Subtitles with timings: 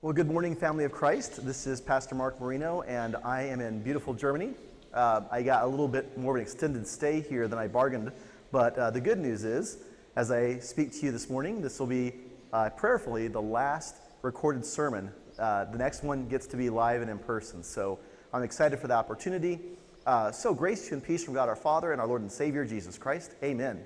[0.00, 1.44] Well, good morning, family of Christ.
[1.44, 4.54] This is Pastor Mark Marino, and I am in beautiful Germany.
[4.94, 8.12] Uh, I got a little bit more of an extended stay here than I bargained,
[8.52, 9.78] but uh, the good news is,
[10.14, 12.12] as I speak to you this morning, this will be
[12.52, 15.10] uh, prayerfully the last recorded sermon.
[15.36, 17.98] Uh, the next one gets to be live and in person, so
[18.32, 19.58] I'm excited for the opportunity.
[20.06, 22.98] Uh, so, grace and peace from God our Father and our Lord and Savior, Jesus
[22.98, 23.32] Christ.
[23.42, 23.82] Amen.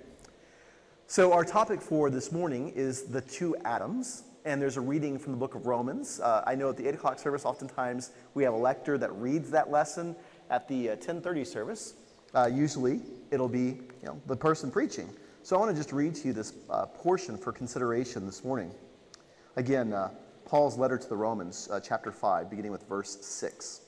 [1.07, 5.32] So, our topic for this morning is the two Adams and there's a reading from
[5.32, 6.20] the book of Romans.
[6.20, 9.50] Uh, I know at the 8 o'clock service, oftentimes we have a lector that reads
[9.50, 10.16] that lesson.
[10.50, 11.95] At the uh, 1030 service,
[12.34, 13.00] uh, usually
[13.30, 15.09] it'll be you know, the person preaching.
[15.42, 18.70] So I want to just read to you this uh, portion for consideration this morning.
[19.56, 20.10] Again, uh,
[20.45, 23.80] Paul's letter to the Romans, uh, chapter 5, beginning with verse 6.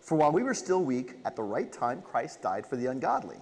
[0.00, 3.38] For while we were still weak, at the right time Christ died for the ungodly.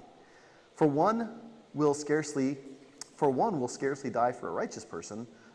[0.76, 1.40] For one
[1.74, 2.56] will scarcely
[3.16, 5.26] for one will scarcely die for a righteous person,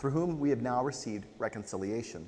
[0.00, 2.26] through whom we have now received reconciliation.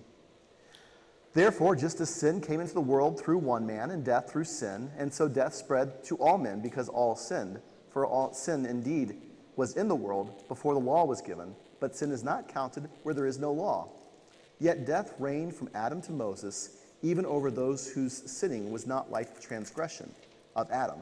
[1.32, 4.90] Therefore, just as sin came into the world through one man, and death through sin,
[4.98, 7.62] and so death spread to all men because all sinned.
[7.88, 9.16] For all sin indeed
[9.56, 13.14] was in the world before the law was given, but sin is not counted where
[13.14, 13.88] there is no law.
[14.60, 19.34] Yet death reigned from Adam to Moses, even over those whose sinning was not like
[19.34, 20.14] the transgression
[20.54, 21.00] of Adam,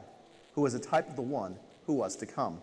[0.53, 2.61] who was a type of the one who was to come.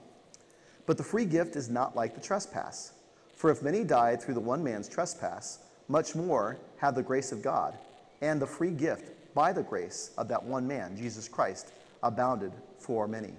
[0.87, 2.93] But the free gift is not like the trespass.
[3.39, 7.41] For if many died through the one man's trespass, much more have the grace of
[7.41, 7.79] God
[8.21, 11.71] and the free gift by the grace of that one man, Jesus Christ,
[12.03, 12.51] abounded
[12.81, 13.33] for many.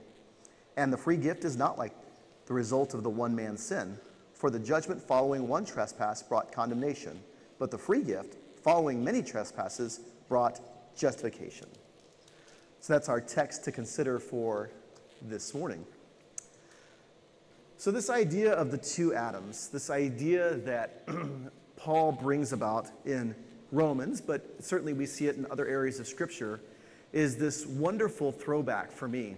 [0.78, 1.92] And the free gift is not like
[2.46, 3.98] the result of the one man's sin,
[4.34, 7.20] for the judgment following one trespass brought condemnation,
[7.60, 10.00] but the free gift following many trespasses
[10.30, 10.62] brought
[10.96, 11.68] justification.
[12.80, 14.70] So that's our text to consider for
[15.22, 15.86] this morning.
[17.80, 21.08] So, this idea of the two Adams, this idea that
[21.78, 23.34] Paul brings about in
[23.72, 26.60] Romans, but certainly we see it in other areas of Scripture,
[27.14, 29.38] is this wonderful throwback for me.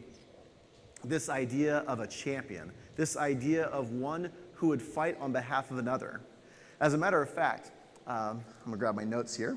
[1.03, 5.77] This idea of a champion, this idea of one who would fight on behalf of
[5.77, 6.19] another.
[6.79, 7.69] As a matter of fact,
[8.07, 9.55] um, I'm going to grab my notes here.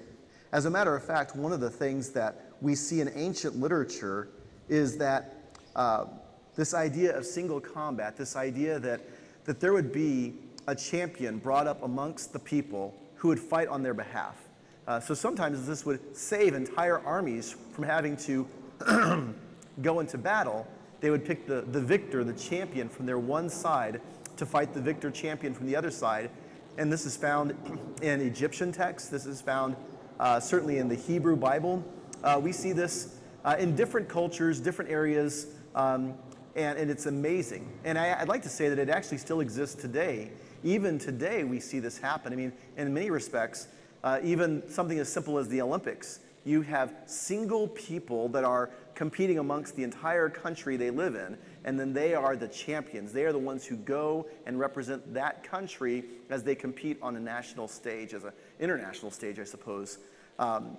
[0.52, 4.28] As a matter of fact, one of the things that we see in ancient literature
[4.68, 5.54] is that.
[5.74, 6.04] Uh,
[6.56, 9.00] this idea of single combat, this idea that,
[9.44, 10.34] that there would be
[10.66, 14.37] a champion brought up amongst the people who would fight on their behalf.
[14.87, 18.47] Uh, so sometimes this would save entire armies from having to
[19.82, 20.66] go into battle.
[21.00, 24.00] They would pick the, the victor, the champion from their one side
[24.37, 26.31] to fight the victor champion from the other side.
[26.76, 27.54] And this is found
[28.03, 29.09] in Egyptian texts.
[29.09, 29.76] This is found
[30.20, 31.82] uh, certainly in the Hebrew Bible.
[32.22, 35.47] Uh, we see this uh, in different cultures, different areas.
[35.75, 36.14] Um,
[36.56, 37.69] and, and it's amazing.
[37.84, 40.31] And I, would like to say that it actually still exists today.
[40.62, 42.32] Even today, we see this happen.
[42.32, 43.69] I mean, in many respects,
[44.03, 49.38] uh, even something as simple as the Olympics, you have single people that are competing
[49.38, 53.12] amongst the entire country they live in, and then they are the champions.
[53.12, 57.20] They are the ones who go and represent that country as they compete on a
[57.20, 59.98] national stage, as an international stage, I suppose.
[60.38, 60.76] Um,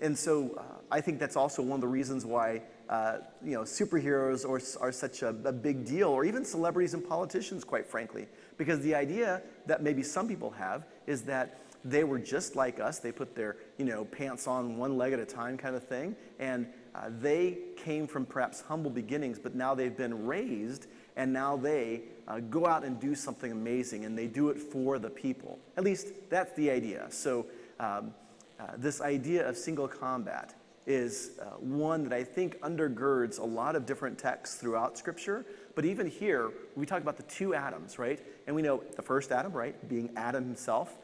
[0.00, 3.62] and so uh, I think that's also one of the reasons why uh, you know,
[3.62, 8.26] superheroes are, are such a, a, big deal, or even celebrities and politicians, quite frankly.
[8.58, 12.98] Because the idea that maybe some people have is that they were just like us.
[12.98, 16.14] They put their, you know, pants on one leg at a time kind of thing.
[16.38, 21.56] And uh, they came from perhaps humble beginnings, but now they've been raised, and now
[21.56, 25.58] they uh, go out and do something amazing, and they do it for the people.
[25.76, 27.06] At least that's the idea.
[27.10, 27.46] So
[27.80, 28.14] um,
[28.60, 30.54] uh, this idea of single combat
[30.86, 35.46] is uh, one that I think undergirds a lot of different texts throughout Scripture.
[35.74, 38.20] But even here, we talk about the two Adams, right?
[38.46, 40.96] And we know the first Adam, right, being Adam himself.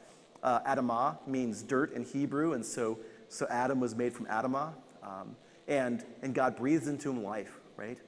[0.43, 2.99] Uh, Adamah means dirt in Hebrew, and so,
[3.29, 4.73] so Adam was made from Adamah.
[5.03, 5.37] Um,
[5.69, 7.99] and, and God breathed into him life, right?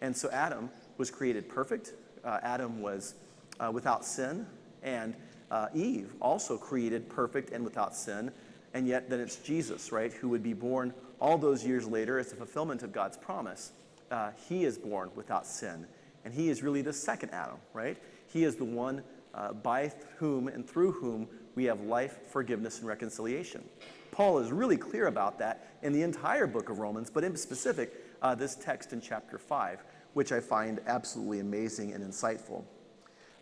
[0.00, 1.94] And so Adam was created perfect.
[2.24, 3.14] Uh, Adam was
[3.58, 4.46] uh, without sin.
[4.82, 5.14] And
[5.50, 8.30] uh, Eve also created perfect and without sin.
[8.74, 12.32] And yet, then it's Jesus, right, who would be born all those years later, as
[12.32, 13.72] a fulfillment of God's promise,
[14.10, 15.86] uh, he is born without sin.
[16.24, 17.96] And he is really the second Adam, right?
[18.26, 19.02] He is the one
[19.34, 23.64] uh, by whom and through whom we have life, forgiveness, and reconciliation.
[24.10, 27.92] Paul is really clear about that in the entire book of Romans, but in specific,
[28.22, 29.84] uh, this text in chapter 5,
[30.14, 32.64] which I find absolutely amazing and insightful.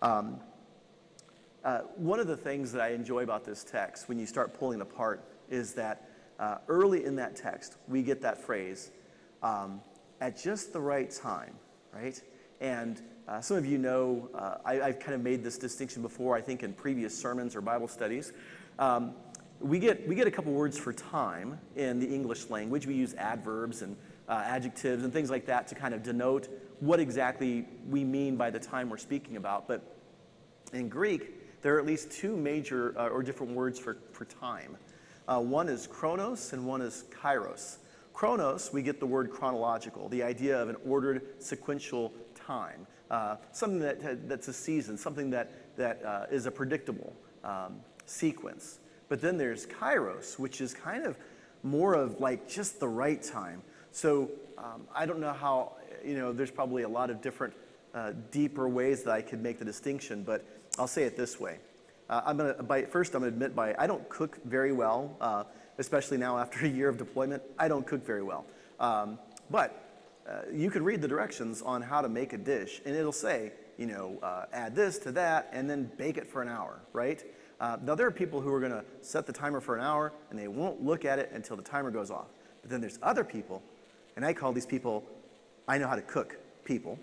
[0.03, 0.41] Um,
[1.65, 4.81] uh, one of the things that I enjoy about this text, when you start pulling
[4.81, 6.09] apart, is that
[6.39, 8.91] uh, early in that text, we get that phrase,
[9.43, 9.81] um,
[10.21, 11.55] at just the right time,
[11.93, 12.21] right?
[12.61, 16.37] And uh, some of you know uh, I, have kind of made this distinction before,
[16.37, 18.33] I think, in previous sermons or Bible studies.
[18.79, 19.15] Um,
[19.61, 22.87] we, get, we get a couple words for time in the English language.
[22.87, 23.97] We use adverbs and
[24.29, 26.49] uh, adjectives and things like that to kind of denote
[26.81, 29.69] what exactly we mean by the time we're speaking about.
[29.69, 29.83] But
[30.73, 34.77] in Greek, there are at least two major uh, or different words for, for time.
[35.27, 37.79] Uh, one is chronos and one is kairos.
[38.13, 43.81] Chronos, we get the word chronological, the idea of an ordered sequential time, uh, something
[43.81, 47.13] that, that's a season, something that, that uh, is a predictable
[47.43, 48.79] um, sequence.
[49.09, 51.19] But then there's kairos, which is kind of
[51.63, 53.63] more of like just the right time.
[53.91, 55.73] So um, I don't know how,
[56.05, 57.55] you know, there's probably a lot of different
[57.95, 60.45] uh, deeper ways that I could make the distinction, but
[60.79, 61.59] I'll say it this way.
[62.09, 65.45] Uh, I'm gonna, by, first, I'm gonna admit by, I don't cook very well, uh,
[65.79, 67.43] especially now after a year of deployment.
[67.59, 68.45] I don't cook very well.
[68.79, 69.19] Um,
[69.51, 69.85] but
[70.29, 73.53] uh, you can read the directions on how to make a dish, and it'll say,
[73.79, 77.25] you know, uh, add this to that, and then bake it for an hour, right?
[77.61, 80.13] Uh, now, there are people who are going to set the timer for an hour,
[80.31, 82.27] and they won't look at it until the timer goes off.
[82.63, 83.63] But then there's other people,
[84.17, 85.05] and I call these people,
[85.67, 86.99] I know how to cook people.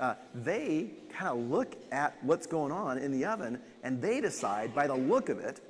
[0.00, 4.74] Uh, they kind of look at what's going on in the oven, and they decide
[4.74, 5.60] by the look of it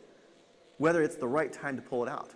[0.79, 2.31] whether it's the right time to pull it out.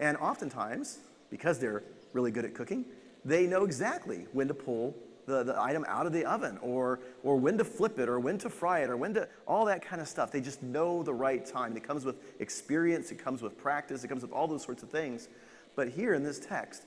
[0.00, 0.98] And oftentimes,
[1.30, 1.82] because they're
[2.12, 2.84] really good at cooking,
[3.24, 4.94] they know exactly when to pull
[5.26, 8.38] the, the item out of the oven or, or when to flip it or when
[8.38, 10.32] to fry it or when to, all that kind of stuff.
[10.32, 11.76] They just know the right time.
[11.76, 14.90] It comes with experience, it comes with practice, it comes with all those sorts of
[14.90, 15.28] things.
[15.76, 16.84] But here in this text,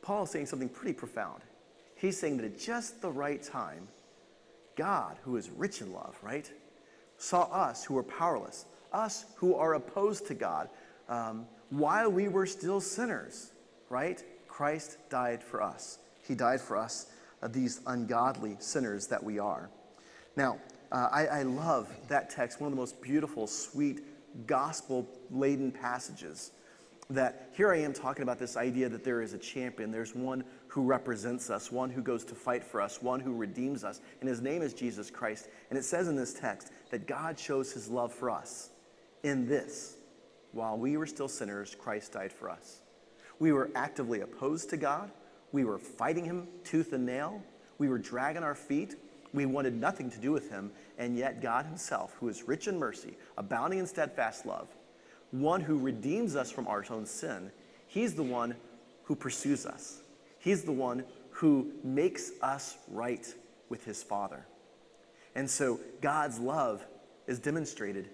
[0.00, 1.42] Paul is saying something pretty profound.
[1.96, 3.88] He's saying that at just the right time,
[4.76, 6.50] God, who is rich in love, right,
[7.16, 10.68] saw us who were powerless, us who are opposed to God,
[11.08, 13.52] um, while we were still sinners,
[13.88, 14.22] right?
[14.46, 15.98] Christ died for us.
[16.26, 17.06] He died for us,
[17.42, 19.70] uh, these ungodly sinners that we are.
[20.36, 20.58] Now,
[20.92, 24.02] uh, I, I love that text, one of the most beautiful, sweet,
[24.46, 26.52] gospel laden passages.
[27.08, 30.42] That here I am talking about this idea that there is a champion, there's one
[30.66, 34.28] who represents us, one who goes to fight for us, one who redeems us, and
[34.28, 35.48] his name is Jesus Christ.
[35.70, 38.70] And it says in this text that God shows his love for us
[39.22, 39.96] in this
[40.56, 42.80] while we were still sinners, Christ died for us.
[43.38, 45.10] We were actively opposed to God.
[45.52, 47.42] We were fighting him tooth and nail.
[47.76, 48.96] We were dragging our feet.
[49.34, 50.72] We wanted nothing to do with him.
[50.96, 54.74] And yet, God himself, who is rich in mercy, abounding in steadfast love,
[55.30, 57.50] one who redeems us from our own sin,
[57.86, 58.54] he's the one
[59.04, 60.00] who pursues us.
[60.38, 63.26] He's the one who makes us right
[63.68, 64.46] with his Father.
[65.34, 66.84] And so, God's love
[67.26, 68.08] is demonstrated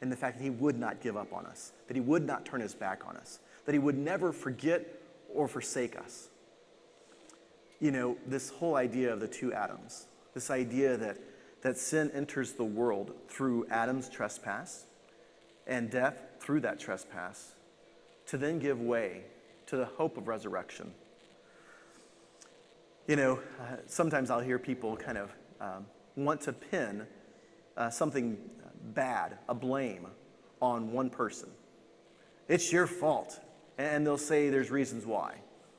[0.00, 2.44] in the fact that he would not give up on us, that he would not
[2.44, 4.86] turn his back on us, that he would never forget
[5.34, 6.28] or forsake us.
[7.80, 11.16] You know, this whole idea of the two Adams, this idea that,
[11.62, 14.84] that sin enters the world through Adam's trespass
[15.68, 17.52] and death through that trespass,
[18.26, 19.22] to then give way
[19.66, 20.92] to the hope of resurrection.
[23.06, 27.06] You know, uh, sometimes I'll hear people kind of um, want to pin
[27.76, 28.36] uh, something
[28.94, 30.06] bad, a blame,
[30.60, 31.48] on one person.
[32.48, 33.40] It's your fault
[33.78, 35.36] and they'll say there's reasons why.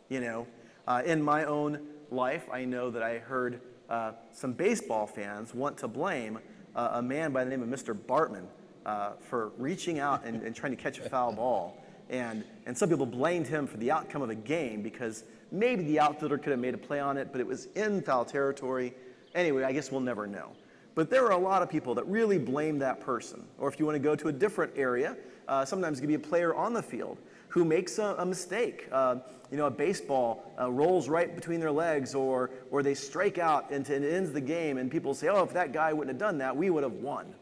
[0.08, 0.48] You know,
[0.88, 5.78] uh, in my own life, I know that I heard uh, some baseball fans want
[5.80, 6.40] to blame
[6.76, 7.94] uh, a man by the name of Mr.
[7.94, 8.48] Bartman
[8.90, 11.78] uh, for reaching out and, and, trying to catch a foul ball.
[12.10, 16.00] And, and some people blamed him for the outcome of the game because maybe the
[16.00, 18.96] outfielder could have made a play on it, but it was in foul territory.
[19.36, 20.54] Anyway, I guess we'll never know.
[20.96, 23.46] But there are a lot of people that really blame that person.
[23.60, 25.16] Or if you want to go to a different area,
[25.48, 28.88] uh, sometimes it could be a player on the field who makes a, a mistake.
[28.92, 29.18] Uh,
[29.52, 33.70] you know, a baseball uh, rolls right between their legs, or, or they strike out
[33.70, 36.20] and, and, it ends the game, and people say, oh, if that guy wouldn't have
[36.20, 37.36] done that, we would have won.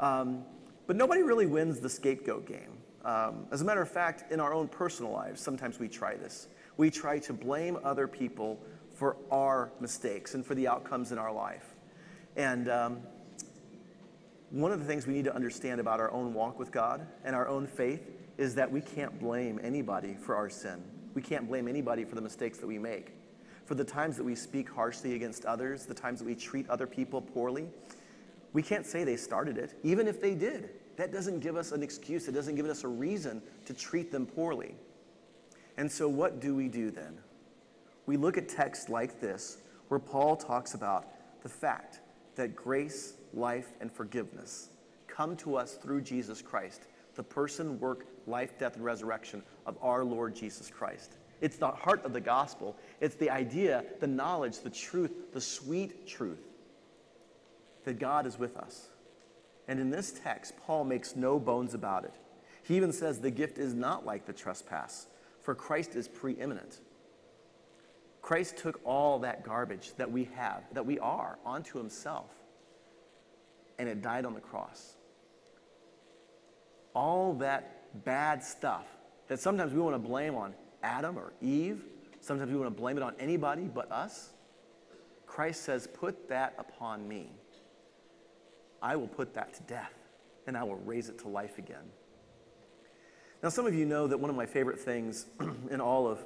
[0.00, 0.44] Um,
[0.88, 2.72] but nobody really wins the scapegoat game.
[3.04, 6.48] Um, as a matter of fact, in our own personal lives, sometimes we try this.
[6.78, 8.58] We try to blame other people
[8.94, 11.76] for our mistakes and for the outcomes in our life.
[12.36, 13.00] And um,
[14.50, 17.36] one of the things we need to understand about our own walk with God and
[17.36, 20.82] our own faith is that we can't blame anybody for our sin.
[21.12, 23.12] We can't blame anybody for the mistakes that we make.
[23.66, 26.86] For the times that we speak harshly against others, the times that we treat other
[26.86, 27.68] people poorly,
[28.52, 30.70] we can't say they started it, even if they did.
[30.96, 32.26] that doesn't give us an excuse.
[32.26, 34.74] It doesn't give us a reason to treat them poorly.
[35.76, 37.18] And so, what do we do then?
[38.06, 41.06] We look at texts like this, where Paul talks about
[41.42, 42.00] the fact
[42.34, 44.70] that grace, life, and forgiveness
[45.06, 46.82] come to us through Jesus Christ,
[47.14, 51.18] the person, work, life, death, and resurrection of our Lord Jesus Christ.
[51.40, 52.76] It's the heart of the gospel.
[53.00, 56.40] It's the idea, the knowledge, the truth, the sweet truth
[57.88, 58.88] that God is with us.
[59.66, 62.12] And in this text, Paul makes no bones about it.
[62.62, 65.06] He even says the gift is not like the trespass,
[65.40, 66.80] for Christ is preeminent.
[68.20, 72.30] Christ took all that garbage that we have, that we are, onto himself,
[73.78, 74.96] and it died on the cross.
[76.94, 78.84] All that bad stuff
[79.28, 80.52] that sometimes we want to blame on
[80.82, 81.84] Adam or Eve,
[82.20, 84.34] sometimes we want to blame it on anybody but us.
[85.26, 87.30] Christ says, Put that upon me.
[88.82, 89.92] I will put that to death,
[90.46, 91.84] and I will raise it to life again.
[93.42, 95.26] Now, some of you know that one of my favorite things
[95.70, 96.24] in all of,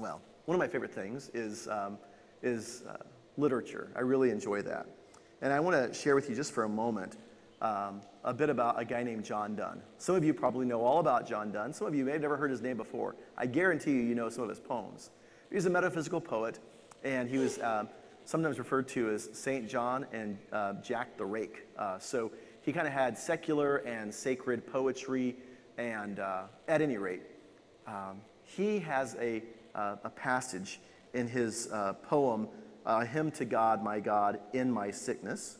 [0.00, 1.98] well, one of my favorite things is, um,
[2.42, 2.96] is uh,
[3.36, 3.90] literature.
[3.96, 4.86] I really enjoy that.
[5.42, 7.16] And I want to share with you just for a moment
[7.60, 9.80] um, a bit about a guy named John Donne.
[9.98, 11.72] Some of you probably know all about John Donne.
[11.72, 13.16] Some of you may have never heard his name before.
[13.36, 15.10] I guarantee you, you know some of his poems.
[15.50, 16.58] He's a metaphysical poet,
[17.04, 17.84] and he was uh,
[18.24, 21.66] sometimes referred to as Saint John and uh, Jack the Rake.
[21.78, 25.36] Uh, so he kind of had secular and sacred poetry,
[25.76, 27.22] and uh, at any rate,
[27.86, 29.42] um, he has a,
[29.74, 30.80] uh, a passage
[31.12, 32.48] in his uh, poem,
[33.12, 35.58] Hymn to God, My God, in My Sickness,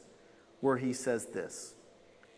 [0.61, 1.75] where he says this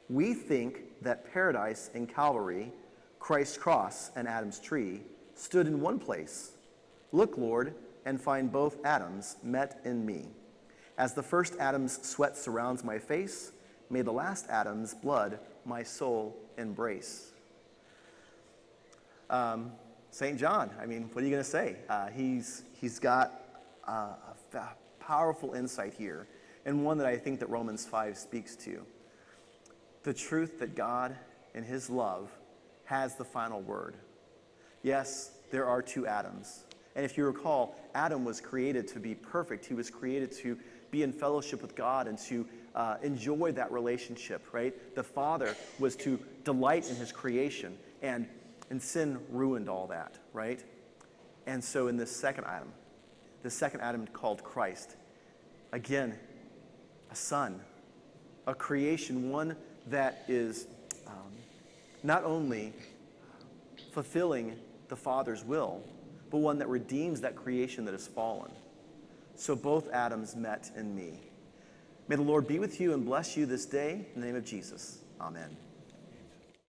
[0.09, 2.73] We think that paradise and Calvary,
[3.19, 5.03] Christ's cross and Adam's tree,
[5.35, 6.53] stood in one place.
[7.13, 7.75] Look, Lord,
[8.07, 10.29] and find both Adams met in me.
[10.97, 13.53] As the first Adam's sweat surrounds my face,
[13.91, 17.33] may the last Adam's blood my soul embrace.
[19.29, 19.73] Um,
[20.11, 20.39] St.
[20.39, 21.77] John, I mean, what are you going to say?
[21.89, 23.43] Uh, he's, he's got
[23.87, 24.15] uh,
[24.55, 24.69] a
[25.01, 26.29] powerful insight here,
[26.65, 28.87] and one that I think that Romans 5 speaks to.
[30.05, 31.17] The truth that God,
[31.55, 32.31] in his love,
[32.85, 33.97] has the final word.
[34.83, 36.63] Yes, there are two Adams.
[36.97, 39.67] And if you recall, Adam was created to be perfect.
[39.67, 40.59] He was created to
[40.91, 44.75] be in fellowship with God and to uh, enjoy that relationship, right?
[44.95, 48.27] The Father was to delight in his creation, and,
[48.71, 50.65] and sin ruined all that, right?
[51.47, 52.73] And so in this second Adam,
[53.43, 54.97] the second Adam called Christ,
[55.73, 56.19] again,
[57.11, 57.61] a son,
[58.47, 59.55] a creation, one
[59.89, 60.67] that is
[61.07, 61.33] um,
[62.03, 62.73] not only
[63.93, 64.57] fulfilling
[64.89, 65.83] the Father's will,
[66.37, 68.51] but one that redeems that creation that has fallen.
[69.37, 71.19] So both Adams met in me.
[72.09, 74.45] May the Lord be with you and bless you this day in the name of
[74.45, 74.99] Jesus.
[75.19, 75.57] Amen.